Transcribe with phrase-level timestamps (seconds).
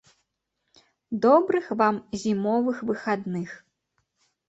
[1.27, 3.49] Добрых вам зімовых выхадных.